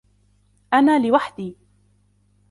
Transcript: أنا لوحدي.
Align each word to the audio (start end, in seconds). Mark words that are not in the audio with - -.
أنا 0.73 1.07
لوحدي. 1.07 1.57